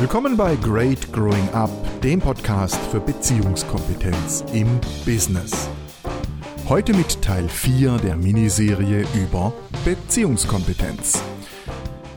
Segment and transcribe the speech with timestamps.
[0.00, 1.70] Willkommen bei Great Growing Up,
[2.00, 5.68] dem Podcast für Beziehungskompetenz im Business.
[6.70, 9.52] Heute mit Teil 4 der Miniserie über
[9.84, 11.22] Beziehungskompetenz.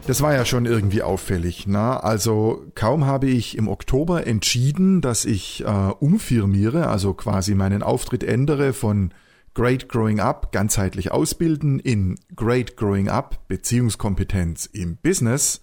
[0.08, 1.68] Das war ja schon irgendwie auffällig.
[1.68, 1.98] Na?
[1.98, 8.24] Also kaum habe ich im Oktober entschieden, dass ich äh, umfirmiere, also quasi meinen Auftritt
[8.24, 9.14] ändere von
[9.56, 15.63] Great Growing Up, ganzheitlich ausbilden, in Great Growing Up, Beziehungskompetenz im Business.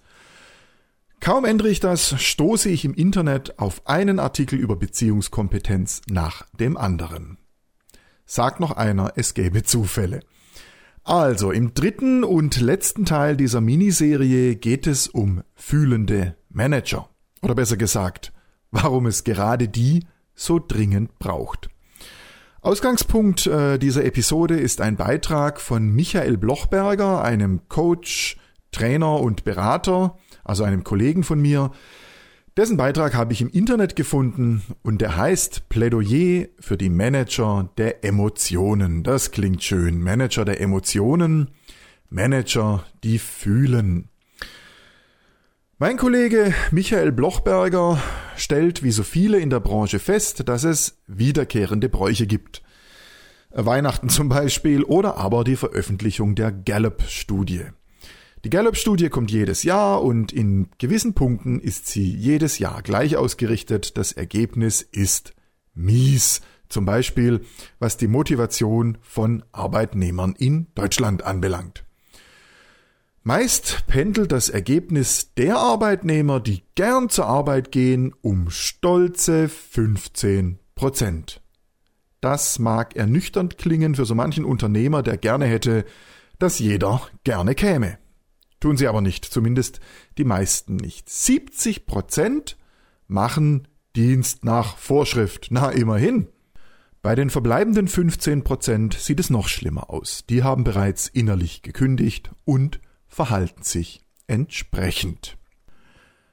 [1.21, 6.77] Kaum ändere ich das, stoße ich im Internet auf einen Artikel über Beziehungskompetenz nach dem
[6.77, 7.37] anderen.
[8.25, 10.21] Sagt noch einer, es gäbe Zufälle.
[11.03, 17.07] Also, im dritten und letzten Teil dieser Miniserie geht es um fühlende Manager.
[17.43, 18.33] Oder besser gesagt,
[18.71, 21.69] warum es gerade die so dringend braucht.
[22.61, 28.37] Ausgangspunkt äh, dieser Episode ist ein Beitrag von Michael Blochberger, einem Coach,
[28.71, 31.71] Trainer und Berater, also einem Kollegen von mir,
[32.57, 38.03] dessen Beitrag habe ich im Internet gefunden und der heißt Plädoyer für die Manager der
[38.03, 39.03] Emotionen.
[39.03, 40.01] Das klingt schön.
[40.01, 41.51] Manager der Emotionen,
[42.09, 44.09] Manager, die fühlen.
[45.77, 47.99] Mein Kollege Michael Blochberger
[48.35, 52.61] stellt wie so viele in der Branche fest, dass es wiederkehrende Bräuche gibt.
[53.49, 57.65] Weihnachten zum Beispiel oder aber die Veröffentlichung der Gallup-Studie.
[58.43, 63.97] Die Gallup-Studie kommt jedes Jahr und in gewissen Punkten ist sie jedes Jahr gleich ausgerichtet.
[63.97, 65.35] Das Ergebnis ist
[65.75, 66.41] mies.
[66.67, 67.41] Zum Beispiel,
[67.77, 71.83] was die Motivation von Arbeitnehmern in Deutschland anbelangt.
[73.21, 81.41] Meist pendelt das Ergebnis der Arbeitnehmer, die gern zur Arbeit gehen, um stolze 15 Prozent.
[82.21, 85.85] Das mag ernüchternd klingen für so manchen Unternehmer, der gerne hätte,
[86.39, 88.00] dass jeder gerne käme.
[88.61, 89.81] Tun sie aber nicht, zumindest
[90.17, 91.09] die meisten nicht.
[91.09, 92.57] 70 Prozent
[93.07, 95.47] machen Dienst nach Vorschrift.
[95.49, 96.29] Na, immerhin.
[97.01, 100.23] Bei den verbleibenden 15 Prozent sieht es noch schlimmer aus.
[100.29, 105.37] Die haben bereits innerlich gekündigt und verhalten sich entsprechend.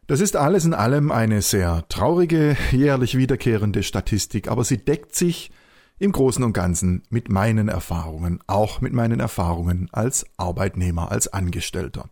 [0.06, 5.50] Das ist alles in allem eine sehr traurige, jährlich wiederkehrende Statistik, aber sie deckt sich
[5.98, 12.08] im Großen und Ganzen mit meinen Erfahrungen, auch mit meinen Erfahrungen als Arbeitnehmer, als Angestellter.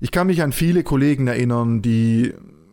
[0.00, 2.32] Ich kann mich an viele Kollegen erinnern, die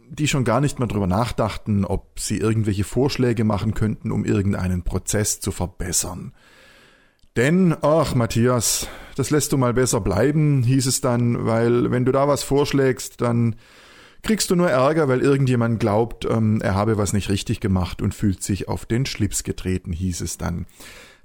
[0.10, 4.84] die schon gar nicht mehr drüber nachdachten, ob sie irgendwelche Vorschläge machen könnten, um irgendeinen
[4.84, 6.34] Prozess zu verbessern.
[7.36, 12.12] Denn, ach Matthias, das lässt du mal besser bleiben, hieß es dann, weil wenn du
[12.12, 13.56] da was vorschlägst, dann
[14.24, 18.16] kriegst du nur Ärger, weil irgendjemand glaubt, ähm, er habe was nicht richtig gemacht und
[18.16, 20.66] fühlt sich auf den Schlips getreten, hieß es dann.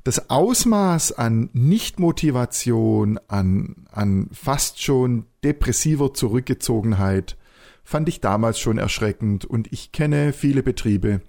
[0.04, 7.36] Das Ausmaß an Nichtmotivation, an, an fast schon depressiver Zurückgezogenheit
[7.84, 11.20] fand ich damals schon erschreckend und ich kenne viele Betriebe,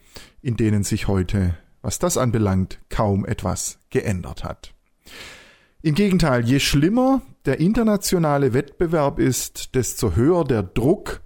[0.41, 4.73] in denen sich heute, was das anbelangt, kaum etwas geändert hat.
[5.83, 11.22] Im Gegenteil, je schlimmer der internationale Wettbewerb ist, desto höher der Druck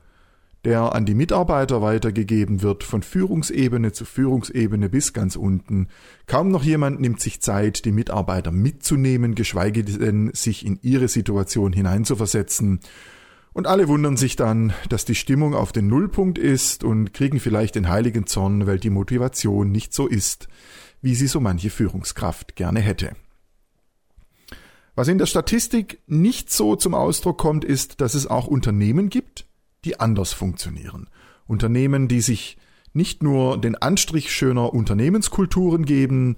[0.65, 5.87] der an die Mitarbeiter weitergegeben wird, von Führungsebene zu Führungsebene bis ganz unten.
[6.25, 11.73] Kaum noch jemand nimmt sich Zeit, die Mitarbeiter mitzunehmen, geschweige denn sich in ihre Situation
[11.73, 12.79] hineinzuversetzen.
[13.53, 17.73] Und alle wundern sich dann, dass die Stimmung auf den Nullpunkt ist und kriegen vielleicht
[17.73, 20.47] den heiligen Zorn, weil die Motivation nicht so ist,
[21.01, 23.15] wie sie so manche Führungskraft gerne hätte.
[24.93, 29.46] Was in der Statistik nicht so zum Ausdruck kommt, ist, dass es auch Unternehmen gibt,
[29.87, 31.09] die anders funktionieren.
[31.47, 32.57] Unternehmen, die sich
[32.93, 36.35] nicht nur den Anstrich schöner Unternehmenskulturen geben,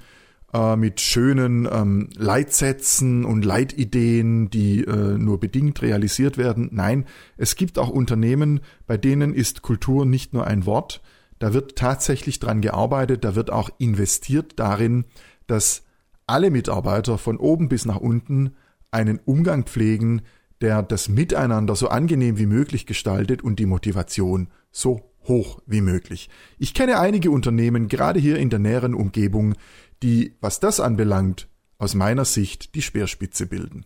[0.53, 6.69] äh, mit schönen ähm, Leitsätzen und Leitideen, die äh, nur bedingt realisiert werden.
[6.71, 7.05] Nein,
[7.37, 11.01] es gibt auch Unternehmen, bei denen ist Kultur nicht nur ein Wort,
[11.39, 15.05] da wird tatsächlich dran gearbeitet, da wird auch investiert darin,
[15.47, 15.83] dass
[16.27, 18.55] alle Mitarbeiter von oben bis nach unten
[18.91, 20.21] einen Umgang pflegen,
[20.61, 26.29] der das Miteinander so angenehm wie möglich gestaltet und die Motivation so hoch wie möglich.
[26.57, 29.55] Ich kenne einige Unternehmen, gerade hier in der näheren Umgebung,
[30.03, 31.47] die, was das anbelangt,
[31.77, 33.85] aus meiner Sicht die Speerspitze bilden.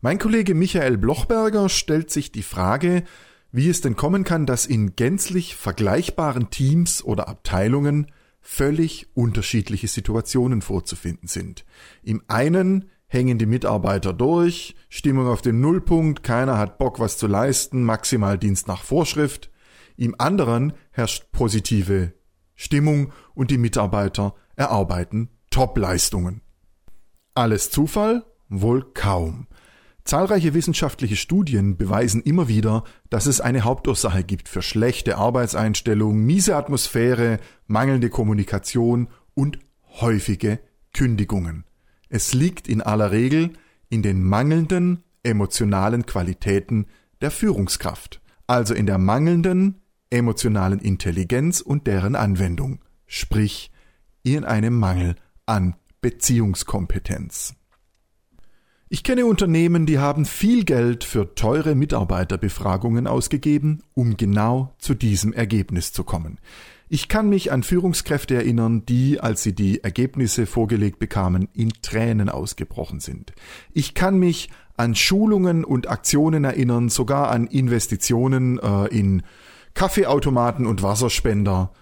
[0.00, 3.04] Mein Kollege Michael Blochberger stellt sich die Frage,
[3.52, 8.10] wie es denn kommen kann, dass in gänzlich vergleichbaren Teams oder Abteilungen
[8.40, 11.64] völlig unterschiedliche Situationen vorzufinden sind.
[12.02, 17.26] Im einen hängen die Mitarbeiter durch, Stimmung auf dem Nullpunkt, keiner hat Bock, was zu
[17.26, 19.50] leisten, maximal Dienst nach Vorschrift.
[19.98, 22.14] Im anderen herrscht positive
[22.54, 26.40] Stimmung und die Mitarbeiter erarbeiten Top-Leistungen.
[27.34, 28.24] Alles Zufall?
[28.48, 29.46] Wohl kaum.
[30.04, 36.56] Zahlreiche wissenschaftliche Studien beweisen immer wieder, dass es eine Hauptursache gibt für schlechte Arbeitseinstellung, miese
[36.56, 39.58] Atmosphäre, mangelnde Kommunikation und
[40.00, 40.60] häufige
[40.94, 41.64] Kündigungen.
[42.14, 43.54] Es liegt in aller Regel
[43.88, 46.84] in den mangelnden emotionalen Qualitäten
[47.22, 49.80] der Führungskraft, also in der mangelnden
[50.10, 53.70] emotionalen Intelligenz und deren Anwendung, sprich
[54.24, 55.14] in einem Mangel
[55.46, 57.54] an Beziehungskompetenz.
[58.90, 65.32] Ich kenne Unternehmen, die haben viel Geld für teure Mitarbeiterbefragungen ausgegeben, um genau zu diesem
[65.32, 66.40] Ergebnis zu kommen.
[66.94, 72.28] Ich kann mich an Führungskräfte erinnern, die, als sie die Ergebnisse vorgelegt bekamen, in Tränen
[72.28, 73.32] ausgebrochen sind.
[73.72, 79.22] Ich kann mich an Schulungen und Aktionen erinnern, sogar an Investitionen äh, in
[79.72, 81.72] Kaffeeautomaten und Wasserspender.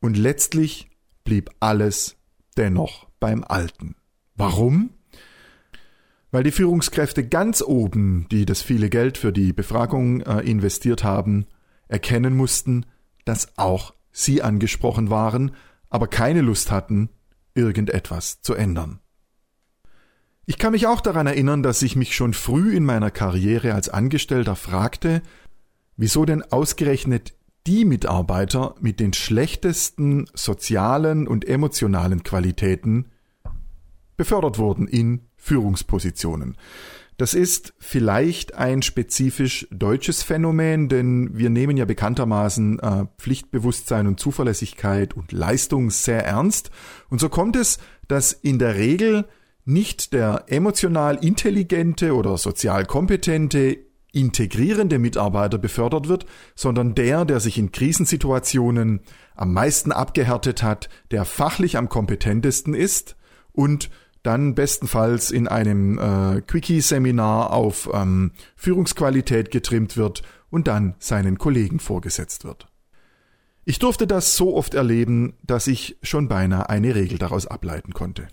[0.00, 0.90] Und letztlich
[1.22, 2.16] blieb alles
[2.56, 3.94] dennoch beim Alten.
[4.34, 4.90] Warum?
[6.32, 11.46] Weil die Führungskräfte ganz oben, die das viele Geld für die Befragung äh, investiert haben,
[11.86, 12.84] erkennen mussten,
[13.24, 15.52] dass auch sie angesprochen waren,
[15.88, 17.10] aber keine Lust hatten,
[17.54, 19.00] irgendetwas zu ändern.
[20.46, 23.88] Ich kann mich auch daran erinnern, dass ich mich schon früh in meiner Karriere als
[23.88, 25.22] Angestellter fragte,
[25.96, 27.34] wieso denn ausgerechnet
[27.66, 33.10] die Mitarbeiter mit den schlechtesten sozialen und emotionalen Qualitäten
[34.16, 36.56] befördert wurden in Führungspositionen.
[37.20, 44.18] Das ist vielleicht ein spezifisch deutsches Phänomen, denn wir nehmen ja bekanntermaßen äh, Pflichtbewusstsein und
[44.18, 46.70] Zuverlässigkeit und Leistung sehr ernst.
[47.10, 47.78] Und so kommt es,
[48.08, 49.26] dass in der Regel
[49.66, 53.76] nicht der emotional intelligente oder sozial kompetente
[54.12, 56.24] integrierende Mitarbeiter befördert wird,
[56.54, 59.00] sondern der, der sich in Krisensituationen
[59.36, 63.14] am meisten abgehärtet hat, der fachlich am kompetentesten ist
[63.52, 63.90] und
[64.22, 71.80] dann bestenfalls in einem äh, Quickie-Seminar auf ähm, Führungsqualität getrimmt wird und dann seinen Kollegen
[71.80, 72.68] vorgesetzt wird.
[73.64, 78.28] Ich durfte das so oft erleben, dass ich schon beinahe eine Regel daraus ableiten konnte.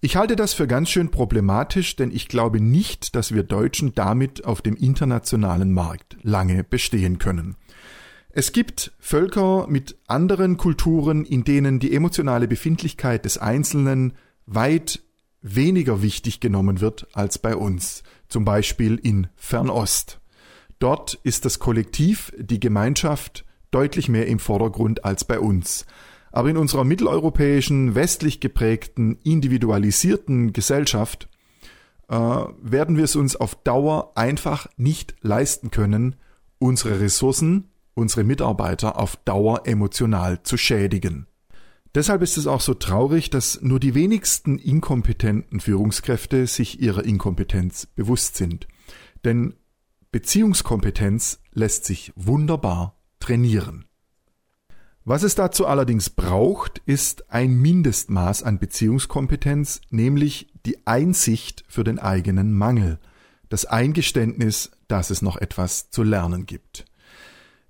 [0.00, 4.44] Ich halte das für ganz schön problematisch, denn ich glaube nicht, dass wir Deutschen damit
[4.44, 7.56] auf dem internationalen Markt lange bestehen können.
[8.30, 14.12] Es gibt Völker mit anderen Kulturen, in denen die emotionale Befindlichkeit des Einzelnen
[14.46, 15.00] weit
[15.42, 20.20] weniger wichtig genommen wird als bei uns, zum Beispiel in Fernost.
[20.78, 25.86] Dort ist das Kollektiv, die Gemeinschaft deutlich mehr im Vordergrund als bei uns.
[26.30, 31.28] Aber in unserer mitteleuropäischen, westlich geprägten, individualisierten Gesellschaft
[32.08, 36.16] äh, werden wir es uns auf Dauer einfach nicht leisten können,
[36.58, 41.27] unsere Ressourcen, unsere Mitarbeiter auf Dauer emotional zu schädigen.
[41.98, 47.86] Deshalb ist es auch so traurig, dass nur die wenigsten inkompetenten Führungskräfte sich ihrer Inkompetenz
[47.86, 48.68] bewusst sind.
[49.24, 49.54] Denn
[50.12, 53.86] Beziehungskompetenz lässt sich wunderbar trainieren.
[55.04, 61.98] Was es dazu allerdings braucht, ist ein Mindestmaß an Beziehungskompetenz, nämlich die Einsicht für den
[61.98, 63.00] eigenen Mangel,
[63.48, 66.84] das Eingeständnis, dass es noch etwas zu lernen gibt.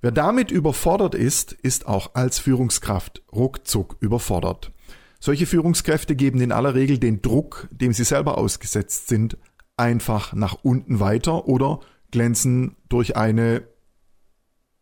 [0.00, 4.72] Wer damit überfordert ist, ist auch als Führungskraft ruckzuck überfordert.
[5.20, 9.36] Solche Führungskräfte geben in aller Regel den Druck, dem sie selber ausgesetzt sind,
[9.76, 11.80] einfach nach unten weiter oder
[12.12, 13.64] glänzen durch eine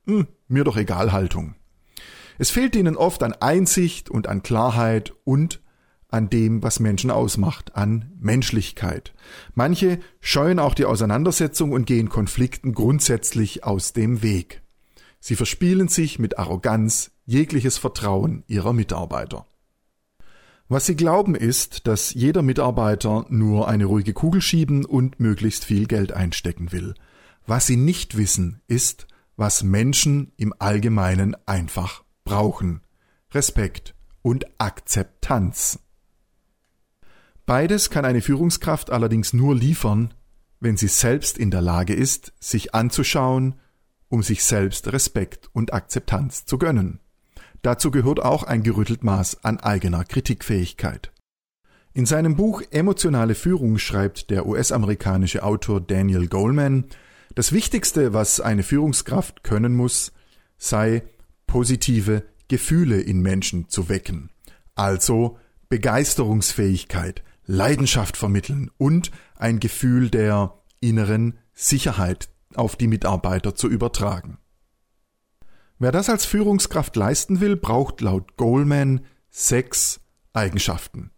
[0.07, 1.55] hm, mir doch egal Haltung.
[2.39, 5.63] Es fehlt ihnen oft an Einsicht und an Klarheit und
[6.09, 9.15] an dem, was Menschen ausmacht, an Menschlichkeit.
[9.55, 14.63] Manche scheuen auch die Auseinandersetzung und gehen Konflikten grundsätzlich aus dem Weg.
[15.27, 19.45] Sie verspielen sich mit Arroganz jegliches Vertrauen ihrer Mitarbeiter.
[20.69, 25.89] Was sie glauben ist, dass jeder Mitarbeiter nur eine ruhige Kugel schieben und möglichst viel
[25.89, 26.95] Geld einstecken will.
[27.45, 32.83] Was sie nicht wissen, ist, was Menschen im Allgemeinen einfach brauchen.
[33.33, 35.81] Respekt und Akzeptanz.
[37.47, 40.15] Beides kann eine Führungskraft allerdings nur liefern,
[40.61, 43.57] wenn sie selbst in der Lage ist, sich anzuschauen,
[44.09, 47.01] um sich selbst Respekt und Akzeptanz zu gönnen.
[47.63, 51.13] Dazu gehört auch ein gerüttelt Maß an eigener Kritikfähigkeit.
[51.95, 56.85] In seinem Buch Emotionale Führung schreibt der US-amerikanische Autor Daniel Goleman,
[57.35, 60.13] das Wichtigste, was eine Führungskraft können muss,
[60.59, 61.03] sei
[61.47, 64.31] positive Gefühle in Menschen zu wecken.
[64.75, 74.39] Also Begeisterungsfähigkeit, Leidenschaft vermitteln und ein Gefühl der inneren Sicherheit auf die Mitarbeiter zu übertragen.
[75.79, 80.01] Wer das als Führungskraft leisten will, braucht laut Goldman sechs
[80.33, 81.11] Eigenschaften.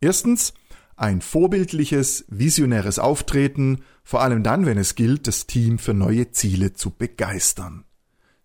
[0.00, 0.54] Erstens
[0.96, 6.72] ein vorbildliches, visionäres Auftreten, vor allem dann, wenn es gilt, das Team für neue Ziele
[6.72, 7.84] zu begeistern.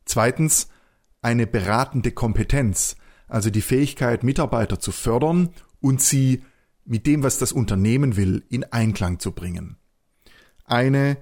[0.03, 0.67] Zweitens,
[1.21, 2.97] eine beratende Kompetenz,
[3.29, 6.43] also die Fähigkeit, Mitarbeiter zu fördern und sie
[6.83, 9.77] mit dem, was das Unternehmen will, in Einklang zu bringen.
[10.65, 11.17] Eine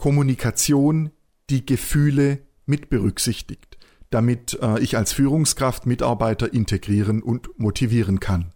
[0.00, 1.10] Kommunikation,
[1.50, 3.76] die Gefühle mit berücksichtigt,
[4.08, 8.54] damit äh, ich als Führungskraft Mitarbeiter integrieren und motivieren kann.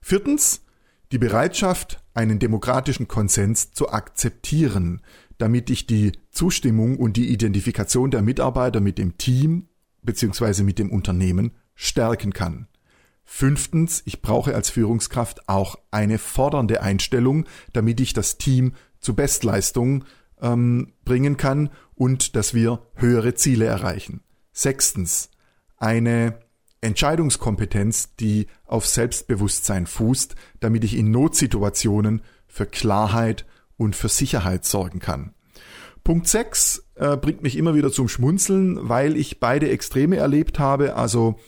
[0.00, 0.62] Viertens,
[1.12, 5.02] die Bereitschaft, einen demokratischen Konsens zu akzeptieren,
[5.36, 9.68] damit ich die Zustimmung und die Identifikation der Mitarbeiter mit dem Team
[10.00, 10.62] bzw.
[10.62, 12.68] mit dem Unternehmen stärken kann.
[13.26, 20.04] Fünftens, ich brauche als Führungskraft auch eine fordernde Einstellung, damit ich das Team zu Bestleistung
[20.40, 24.22] ähm, bringen kann und dass wir höhere Ziele erreichen.
[24.52, 25.30] Sechstens,
[25.76, 26.38] eine
[26.80, 34.98] Entscheidungskompetenz, die auf Selbstbewusstsein fußt, damit ich in Notsituationen für Klarheit und für Sicherheit sorgen
[34.98, 35.34] kann.
[36.04, 40.96] Punkt 6 äh, bringt mich immer wieder zum Schmunzeln, weil ich beide Extreme erlebt habe.
[40.96, 41.38] Also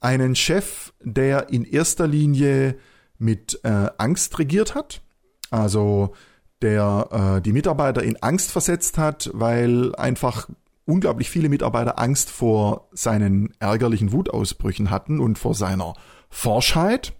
[0.00, 2.76] einen Chef, der in erster Linie
[3.18, 5.02] mit äh, Angst regiert hat,
[5.50, 6.14] also
[6.62, 10.48] der äh, die Mitarbeiter in Angst versetzt hat, weil einfach
[10.84, 15.94] unglaublich viele Mitarbeiter Angst vor seinen ärgerlichen Wutausbrüchen hatten und vor seiner
[16.28, 17.12] Forschheit.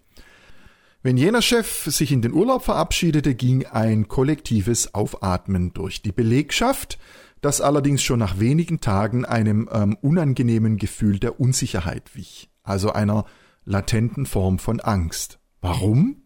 [1.03, 6.99] Wenn jener Chef sich in den Urlaub verabschiedete, ging ein kollektives Aufatmen durch die Belegschaft,
[7.41, 13.25] das allerdings schon nach wenigen Tagen einem ähm, unangenehmen Gefühl der Unsicherheit wich, also einer
[13.65, 15.39] latenten Form von Angst.
[15.63, 16.23] Warum?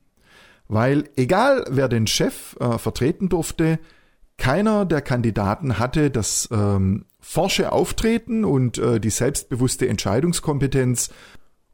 [0.68, 3.78] Weil egal wer den Chef äh, vertreten durfte,
[4.36, 11.10] keiner der Kandidaten hatte das ähm, forsche Auftreten und äh, die selbstbewusste Entscheidungskompetenz,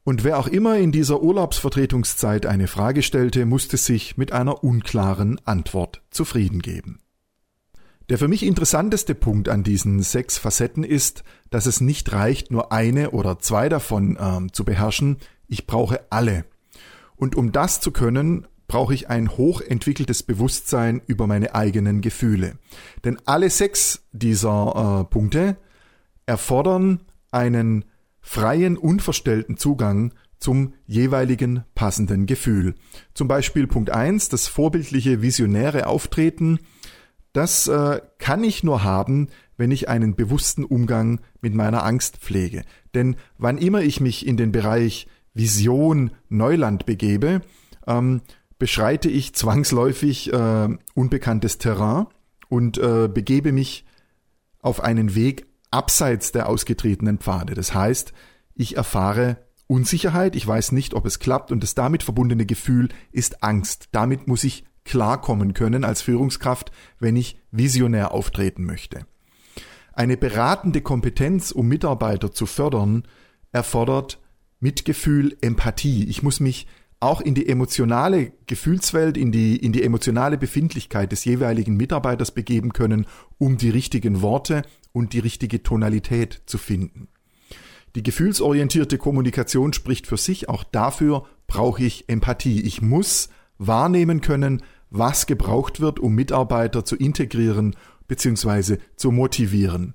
[0.02, 5.38] und wer auch immer in dieser Urlaubsvertretungszeit eine Frage stellte, musste sich mit einer unklaren
[5.44, 7.00] Antwort zufrieden geben.
[8.08, 12.72] Der für mich interessanteste Punkt an diesen sechs Facetten ist, dass es nicht reicht, nur
[12.72, 16.44] eine oder zwei davon äh, zu beherrschen, ich brauche alle.
[17.14, 22.56] Und um das zu können, brauche ich ein hochentwickeltes Bewusstsein über meine eigenen Gefühle.
[23.02, 25.56] Denn alle sechs dieser äh, Punkte
[26.24, 27.00] erfordern
[27.32, 27.84] einen
[28.20, 32.76] freien, unverstellten Zugang zum jeweiligen passenden Gefühl.
[33.12, 36.60] Zum Beispiel Punkt eins: das vorbildliche, visionäre Auftreten.
[37.32, 42.62] Das äh, kann ich nur haben, wenn ich einen bewussten Umgang mit meiner Angst pflege.
[42.94, 47.40] Denn wann immer ich mich in den Bereich Vision Neuland begebe,
[47.88, 48.20] ähm,
[48.60, 52.06] beschreite ich zwangsläufig äh, unbekanntes Terrain
[52.48, 53.84] und äh, begebe mich
[54.60, 57.54] auf einen Weg abseits der ausgetretenen Pfade.
[57.54, 58.12] Das heißt,
[58.54, 63.42] ich erfahre Unsicherheit, ich weiß nicht, ob es klappt und das damit verbundene Gefühl ist
[63.42, 63.88] Angst.
[63.92, 69.06] Damit muss ich klarkommen können als Führungskraft, wenn ich visionär auftreten möchte.
[69.94, 73.04] Eine beratende Kompetenz, um Mitarbeiter zu fördern,
[73.52, 74.20] erfordert
[74.58, 76.04] Mitgefühl, Empathie.
[76.04, 76.66] Ich muss mich
[77.00, 82.74] auch in die emotionale Gefühlswelt, in die, in die emotionale Befindlichkeit des jeweiligen Mitarbeiters begeben
[82.74, 83.06] können,
[83.38, 87.08] um die richtigen Worte und die richtige Tonalität zu finden.
[87.96, 92.60] Die gefühlsorientierte Kommunikation spricht für sich, auch dafür brauche ich Empathie.
[92.60, 97.74] Ich muss wahrnehmen können, was gebraucht wird, um Mitarbeiter zu integrieren
[98.06, 98.78] bzw.
[98.96, 99.94] zu motivieren.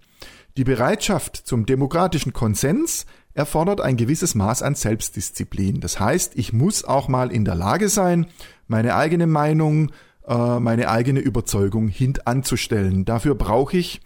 [0.57, 5.81] Die Bereitschaft zum demokratischen Konsens erfordert ein gewisses Maß an Selbstdisziplin.
[5.81, 8.27] Das heißt, ich muss auch mal in der Lage sein,
[8.67, 9.91] meine eigene Meinung,
[10.25, 13.05] äh, meine eigene Überzeugung hintanzustellen.
[13.05, 14.01] Dafür brauche ich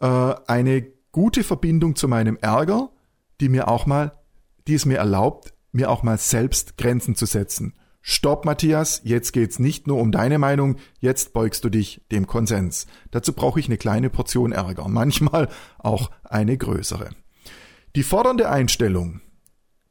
[0.00, 2.90] äh, eine gute Verbindung zu meinem Ärger,
[3.40, 4.12] die mir auch mal,
[4.66, 7.74] die es mir erlaubt, mir auch mal selbst Grenzen zu setzen.
[8.04, 12.88] Stopp, Matthias, jetzt geht's nicht nur um deine Meinung, jetzt beugst du dich dem Konsens.
[13.12, 17.10] Dazu brauche ich eine kleine Portion Ärger, manchmal auch eine größere.
[17.94, 19.20] Die fordernde Einstellung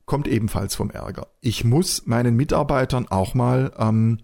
[0.07, 1.27] kommt ebenfalls vom Ärger.
[1.39, 4.17] Ich muss meinen Mitarbeitern auch mal ähm,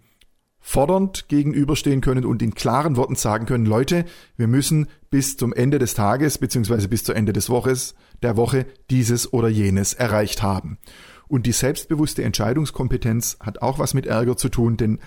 [0.60, 4.06] fordernd gegenüberstehen können und in klaren Worten sagen können, Leute,
[4.36, 7.94] wir müssen bis zum Ende des Tages beziehungsweise bis zum Ende des Woches,
[8.24, 10.80] der Woche dieses oder jenes erreicht haben.
[11.28, 14.98] Und die selbstbewusste Entscheidungskompetenz hat auch was mit Ärger zu tun, denn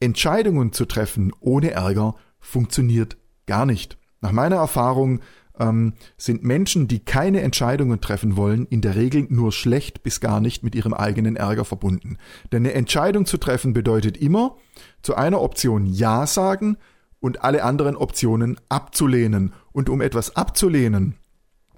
[0.00, 3.98] Entscheidungen zu treffen ohne Ärger funktioniert gar nicht.
[4.22, 5.20] Nach meiner Erfahrung
[5.58, 10.40] ähm, sind Menschen, die keine Entscheidungen treffen wollen, in der Regel nur schlecht bis gar
[10.40, 12.18] nicht mit ihrem eigenen Ärger verbunden.
[12.52, 14.56] Denn eine Entscheidung zu treffen bedeutet immer,
[15.02, 16.76] zu einer Option Ja sagen
[17.20, 19.52] und alle anderen Optionen abzulehnen.
[19.72, 21.14] Und um etwas abzulehnen,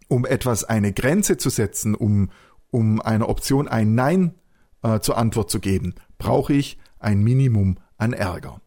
[0.08, 2.30] um etwas eine Grenze zu setzen, um,
[2.70, 4.34] um einer Option ein Nein
[4.82, 8.60] äh, zur Antwort zu geben, brauche ich ein Minimum an Ärger.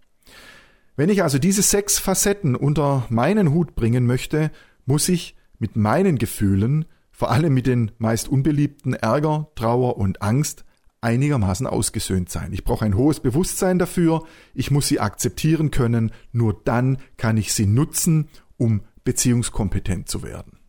[0.96, 4.52] Wenn ich also diese sechs Facetten unter meinen Hut bringen möchte,
[4.92, 6.84] muss ich mit meinen Gefühlen,
[7.14, 10.66] vor allem mit den meist unbeliebten Ärger, Trauer und Angst,
[11.00, 12.52] einigermaßen ausgesöhnt sein.
[12.52, 17.54] Ich brauche ein hohes Bewusstsein dafür, ich muss sie akzeptieren können, nur dann kann ich
[17.54, 20.60] sie nutzen, um beziehungskompetent zu werden.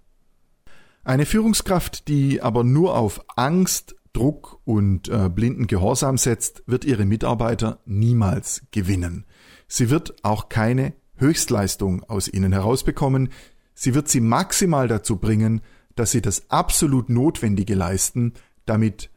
[1.03, 7.07] Eine Führungskraft, die aber nur auf Angst, Druck und äh, blinden Gehorsam setzt, wird ihre
[7.07, 9.27] Mitarbeiter niemals gewinnen.
[9.67, 13.31] Sie wird auch keine Höchstleistung aus ihnen herausbekommen.
[13.75, 15.61] Sie wird sie maximal dazu bringen,
[15.95, 18.35] dass sie das absolut Notwendige leisten,
[18.67, 19.11] damit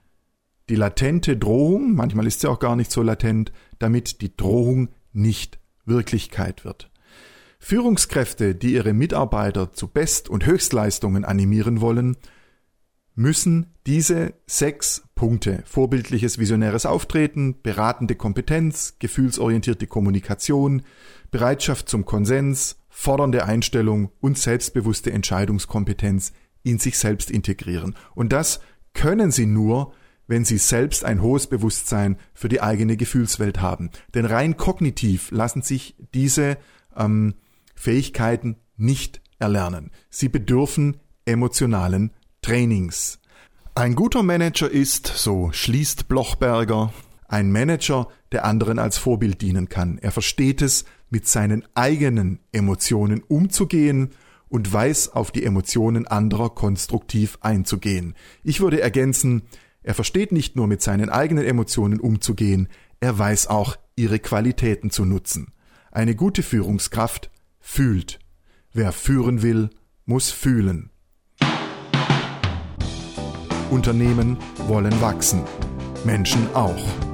[0.70, 5.60] die latente Drohung, manchmal ist sie auch gar nicht so latent, damit die Drohung nicht
[5.86, 6.90] Wirklichkeit wird.
[7.60, 12.18] Führungskräfte, die ihre Mitarbeiter zu Best- und Höchstleistungen animieren wollen,
[13.16, 20.82] müssen diese sechs Punkte vorbildliches visionäres Auftreten, beratende Kompetenz, gefühlsorientierte Kommunikation,
[21.32, 26.32] Bereitschaft zum Konsens, fordernde Einstellung und selbstbewusste Entscheidungskompetenz
[26.64, 27.94] in sich selbst integrieren.
[28.16, 28.62] Und das
[28.94, 29.92] können sie nur,
[30.28, 33.92] wenn sie selbst ein hohes Bewusstsein für die eigene Gefühlswelt haben.
[34.14, 36.58] Denn rein kognitiv lassen sich diese
[36.96, 37.36] ähm,
[37.76, 39.92] Fähigkeiten nicht erlernen.
[40.10, 42.12] Sie bedürfen emotionalen
[42.42, 43.20] Trainings.
[43.76, 46.94] Ein guter Manager ist, so schließt Blochberger,
[47.28, 49.98] ein Manager, der anderen als Vorbild dienen kann.
[49.98, 54.12] Er versteht es, mit seinen eigenen Emotionen umzugehen
[54.50, 58.16] und weiß auf die Emotionen anderer konstruktiv einzugehen.
[58.44, 59.44] Ich würde ergänzen,
[59.84, 62.70] er versteht nicht nur mit seinen eigenen Emotionen umzugehen,
[63.00, 65.54] er weiß auch, ihre Qualitäten zu nutzen.
[65.92, 68.20] Eine gute Führungskraft fühlt.
[68.74, 69.70] Wer führen will,
[70.06, 70.90] muss fühlen.
[73.70, 75.44] Unternehmen wollen wachsen.
[76.04, 77.05] Menschen auch.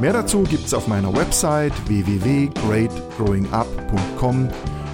[0.00, 4.48] Mehr dazu gibt's auf meiner Website www.greatgrowingup.com.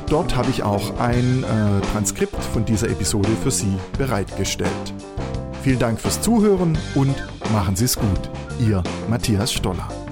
[0.09, 4.95] Dort habe ich auch ein äh, Transkript von dieser Episode für Sie bereitgestellt.
[5.63, 7.15] Vielen Dank fürs Zuhören und
[7.53, 8.31] machen Sie es gut.
[8.61, 10.04] Ihr Matthias Stoller.